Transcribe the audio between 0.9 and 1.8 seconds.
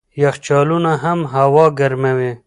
هم هوا